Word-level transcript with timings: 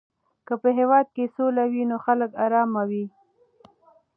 که 0.47 0.53
په 0.61 0.69
هېواد 0.77 1.07
کې 1.15 1.33
سوله 1.35 1.63
وي 1.71 1.83
نو 1.89 1.97
خلک 2.05 2.31
آرامه 2.45 2.83
وي. 2.89 3.05